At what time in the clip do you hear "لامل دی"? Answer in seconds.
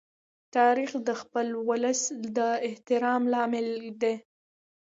3.33-4.15